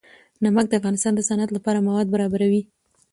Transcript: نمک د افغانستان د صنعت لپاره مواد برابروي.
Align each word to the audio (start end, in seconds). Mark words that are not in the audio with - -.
نمک 0.43 0.65
د 0.69 0.73
افغانستان 0.79 1.13
د 1.15 1.21
صنعت 1.29 1.49
لپاره 1.53 1.85
مواد 1.87 2.07
برابروي. 2.13 2.61